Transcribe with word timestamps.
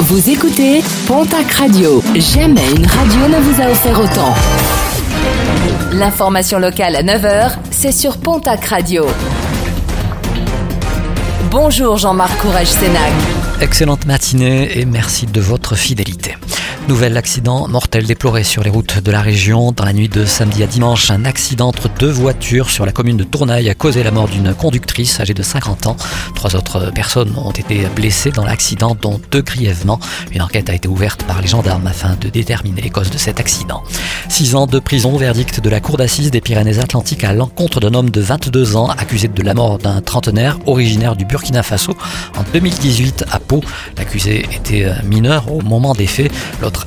Vous 0.00 0.28
écoutez 0.28 0.82
Pontac 1.06 1.50
Radio. 1.52 2.02
Jamais 2.16 2.68
une 2.76 2.86
radio 2.86 3.28
ne 3.28 3.38
vous 3.40 3.62
a 3.62 3.70
offert 3.70 3.98
autant. 4.00 4.34
L'information 5.92 6.58
locale 6.58 6.96
à 6.96 7.02
9h, 7.02 7.52
c'est 7.70 7.92
sur 7.92 8.18
Pontac 8.18 8.64
Radio. 8.64 9.06
Bonjour 11.50 11.96
Jean-Marc 11.96 12.36
Courage 12.38 12.66
Sénac. 12.66 13.12
Excellente 13.60 14.04
matinée 14.06 14.78
et 14.78 14.84
merci 14.84 15.26
de 15.26 15.40
votre 15.40 15.76
fidélité. 15.76 16.34
Nouvel 16.86 17.16
accident 17.16 17.66
mortel 17.66 18.04
déploré 18.04 18.44
sur 18.44 18.62
les 18.62 18.68
routes 18.68 18.98
de 18.98 19.10
la 19.10 19.22
région. 19.22 19.72
Dans 19.72 19.86
la 19.86 19.94
nuit 19.94 20.10
de 20.10 20.26
samedi 20.26 20.62
à 20.62 20.66
dimanche, 20.66 21.10
un 21.10 21.24
accident 21.24 21.68
entre 21.68 21.88
deux 21.88 22.10
voitures 22.10 22.68
sur 22.68 22.84
la 22.84 22.92
commune 22.92 23.16
de 23.16 23.24
Tournaille 23.24 23.70
a 23.70 23.74
causé 23.74 24.02
la 24.02 24.10
mort 24.10 24.28
d'une 24.28 24.52
conductrice 24.52 25.18
âgée 25.18 25.32
de 25.32 25.42
50 25.42 25.86
ans. 25.86 25.96
Trois 26.34 26.54
autres 26.56 26.92
personnes 26.94 27.32
ont 27.38 27.52
été 27.52 27.86
blessées 27.96 28.32
dans 28.32 28.44
l'accident, 28.44 28.94
dont 29.00 29.18
deux 29.30 29.40
grièvement. 29.40 29.98
Une 30.30 30.42
enquête 30.42 30.68
a 30.68 30.74
été 30.74 30.86
ouverte 30.86 31.22
par 31.22 31.40
les 31.40 31.48
gendarmes 31.48 31.86
afin 31.86 32.16
de 32.20 32.28
déterminer 32.28 32.82
les 32.82 32.90
causes 32.90 33.10
de 33.10 33.16
cet 33.16 33.40
accident. 33.40 33.82
Six 34.28 34.54
ans 34.54 34.66
de 34.66 34.78
prison, 34.78 35.16
verdict 35.16 35.60
de 35.60 35.70
la 35.70 35.80
cour 35.80 35.96
d'assises 35.96 36.30
des 36.30 36.42
Pyrénées-Atlantiques 36.42 37.24
à 37.24 37.32
l'encontre 37.32 37.80
d'un 37.80 37.94
homme 37.94 38.10
de 38.10 38.20
22 38.20 38.76
ans 38.76 38.88
accusé 38.88 39.28
de 39.28 39.42
la 39.42 39.54
mort 39.54 39.78
d'un 39.78 40.02
trentenaire 40.02 40.58
originaire 40.66 41.16
du 41.16 41.24
Burkina 41.24 41.62
Faso 41.62 41.94
en 42.36 42.42
2018 42.52 43.24
à 43.30 43.38
Pau. 43.38 43.62
L'accusé 43.96 44.46
était 44.54 44.92
mineur 45.04 45.50
au 45.50 45.62
moment 45.62 45.94
des 45.94 46.06
faits 46.06 46.30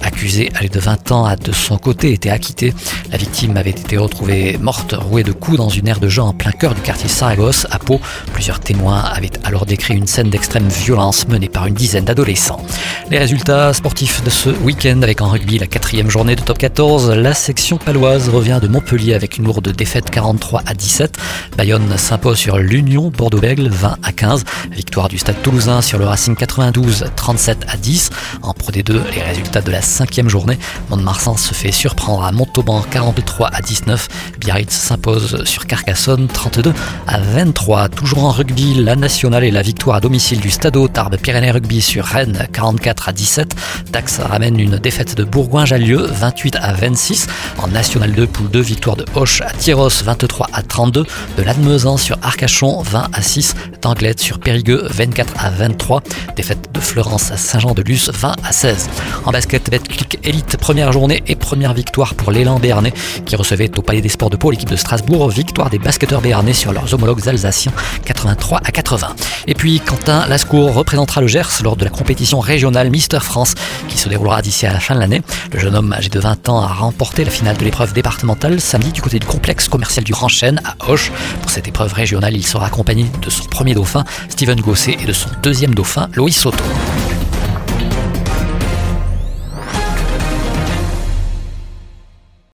accusé, 0.01 0.51
âgé 0.55 0.69
de 0.69 0.79
20 0.79 1.11
ans, 1.11 1.25
a 1.25 1.35
de 1.35 1.51
son 1.51 1.77
côté 1.77 2.11
été 2.13 2.29
acquitté. 2.29 2.73
La 3.11 3.17
victime 3.17 3.57
avait 3.57 3.71
été 3.71 3.97
retrouvée 3.97 4.57
morte, 4.57 4.93
rouée 4.97 5.23
de 5.23 5.31
coups 5.31 5.57
dans 5.57 5.69
une 5.69 5.87
aire 5.87 5.99
de 5.99 6.09
jeu 6.09 6.21
en 6.21 6.33
plein 6.33 6.51
cœur 6.51 6.75
du 6.75 6.81
quartier 6.81 7.09
Saragosse, 7.09 7.67
à 7.71 7.79
Pau. 7.79 7.99
Plusieurs 8.33 8.59
témoins 8.59 8.99
avaient 8.99 9.31
alors 9.43 9.65
décrit 9.65 9.95
une 9.95 10.07
scène 10.07 10.29
d'extrême 10.29 10.67
violence 10.67 11.27
menée 11.27 11.49
par 11.49 11.65
une 11.65 11.73
dizaine 11.73 12.05
d'adolescents. 12.05 12.61
Les 13.09 13.19
résultats 13.19 13.71
sportifs 13.71 14.21
de 14.21 14.29
ce 14.29 14.49
week-end 14.49 15.01
avec 15.01 15.21
en 15.21 15.29
rugby 15.29 15.57
la 15.57 15.65
quatrième 15.65 16.09
journée 16.09 16.35
de 16.35 16.41
top 16.41 16.57
14, 16.57 17.11
la 17.11 17.33
section 17.33 17.77
paloise 17.77 18.27
revient 18.27 18.59
de 18.61 18.67
Montpellier 18.67 19.13
avec 19.13 19.37
une 19.37 19.45
lourde 19.45 19.69
défaite 19.71 20.09
43 20.09 20.63
à 20.65 20.73
17. 20.73 21.17
Bayonne 21.55 21.97
s'impose 21.97 22.37
sur 22.37 22.57
l'Union 22.57 23.09
Bordeaux-Bègle 23.09 23.69
20 23.69 23.97
à 24.03 24.11
15. 24.11 24.43
Victoire 24.71 25.07
du 25.07 25.17
Stade 25.17 25.41
Toulousain 25.41 25.81
sur 25.81 25.99
le 25.99 26.05
Racing 26.05 26.35
92 26.35 27.05
37 27.15 27.59
à 27.69 27.77
10. 27.77 28.09
En 28.41 28.53
Pro 28.53 28.73
D2, 28.73 28.99
les 29.15 29.21
résultats 29.21 29.61
de 29.61 29.71
la 29.71 29.81
cinquième 29.81 30.27
journée. 30.27 30.59
Mont-de-Marsan 30.89 31.37
se 31.37 31.53
fait 31.53 31.71
surprendre 31.71 32.25
à 32.25 32.33
Montauban 32.33 32.83
43 32.91 33.51
à 33.53 33.61
19. 33.61 34.09
Biarritz 34.41 34.73
s'impose 34.73 35.45
sur 35.45 35.65
Carcassonne 35.65 36.27
32 36.27 36.73
à 37.07 37.19
23. 37.19 37.87
Toujours 37.87 38.25
en 38.25 38.31
rugby, 38.31 38.73
la 38.73 38.97
nationale 38.97 39.45
et 39.45 39.51
la 39.51 39.61
victoire 39.61 39.95
à 39.95 40.01
domicile 40.01 40.41
du 40.41 40.49
Stade 40.51 40.77
Tarbes 40.91 41.15
Pyrénées 41.15 41.51
Rugby 41.51 41.81
sur 41.81 42.03
Rennes 42.03 42.45
44 42.51 42.96
à 43.05 43.11
17. 43.11 43.55
Dax 43.91 44.19
ramène 44.19 44.59
une 44.59 44.77
défaite 44.77 45.15
de 45.15 45.23
Bourgoin-Jallieu 45.23 45.97
28 45.97 46.57
à 46.61 46.73
26. 46.73 47.27
En 47.57 47.67
National 47.67 48.11
2, 48.11 48.27
poule 48.27 48.49
2, 48.49 48.59
victoire 48.59 48.95
de 48.95 49.05
Hoche 49.15 49.41
à 49.41 49.51
Tyros 49.51 49.89
23 50.03 50.47
à 50.53 50.61
32. 50.61 51.05
De 51.37 51.43
Lannemezan 51.43 51.97
sur 51.97 52.17
Arcachon 52.21 52.81
20 52.81 53.09
à 53.13 53.21
6. 53.21 53.55
d'Anglette 53.81 54.19
sur 54.19 54.39
Périgueux 54.39 54.87
24 54.89 55.33
à 55.37 55.49
23. 55.49 56.01
Défaite 56.35 56.69
de 56.73 56.79
Florence 56.79 57.31
à 57.31 57.37
Saint-Jean-de-Luz 57.37 58.11
20 58.13 58.35
à 58.43 58.51
16. 58.51 58.89
En 59.25 59.31
basket, 59.31 59.69
Betclic 59.69 60.19
Elite, 60.23 60.57
première 60.57 60.91
journée 60.91 61.23
et 61.27 61.35
première 61.35 61.73
victoire 61.73 62.15
pour 62.15 62.31
l'élan 62.31 62.59
béarnais 62.59 62.93
qui 63.25 63.35
recevait 63.35 63.71
au 63.77 63.81
Palais 63.81 64.01
des 64.01 64.09
Sports 64.09 64.29
de 64.29 64.37
Pau 64.37 64.51
l'équipe 64.51 64.69
de 64.69 64.75
Strasbourg. 64.75 65.29
Victoire 65.29 65.69
des 65.69 65.79
basketteurs 65.79 66.21
béarnais 66.21 66.53
sur 66.53 66.73
leurs 66.73 66.93
homologues 66.93 67.27
alsaciens 67.27 67.71
83 68.05 68.61
à 68.63 68.71
80. 68.71 69.15
Et 69.47 69.53
puis 69.53 69.79
Quentin 69.79 70.27
Lascour 70.27 70.73
représentera 70.73 71.21
le 71.21 71.27
Gers 71.27 71.61
lors 71.63 71.75
de 71.75 71.83
la 71.83 71.89
compétition 71.89 72.39
régionale 72.39 72.86
Mister 72.89 73.19
France 73.19 73.55
qui 73.87 73.97
se 73.97 74.09
déroulera 74.09 74.41
d'ici 74.41 74.65
à 74.65 74.73
la 74.73 74.79
fin 74.79 74.95
de 74.95 74.99
l'année. 74.99 75.21
Le 75.51 75.59
jeune 75.59 75.75
homme 75.75 75.93
âgé 75.93 76.09
de 76.09 76.19
20 76.19 76.49
ans 76.49 76.61
a 76.61 76.67
remporté 76.67 77.23
la 77.23 77.31
finale 77.31 77.57
de 77.57 77.63
l'épreuve 77.63 77.93
départementale 77.93 78.59
samedi 78.59 78.91
du 78.91 79.01
côté 79.01 79.19
du 79.19 79.25
complexe 79.25 79.67
commercial 79.67 80.03
du 80.03 80.11
Grand 80.11 80.27
Chêne 80.27 80.61
à 80.63 80.75
Hoche. 80.89 81.11
Pour 81.41 81.51
cette 81.51 81.67
épreuve 81.67 81.93
régionale, 81.93 82.35
il 82.35 82.45
sera 82.45 82.67
accompagné 82.67 83.05
de 83.21 83.29
son 83.29 83.45
premier 83.45 83.73
dauphin, 83.73 84.03
Steven 84.29 84.59
Gosset, 84.59 84.97
et 85.01 85.05
de 85.05 85.13
son 85.13 85.29
deuxième 85.41 85.75
dauphin, 85.75 86.09
Loïs 86.13 86.35
Soto. 86.37 86.63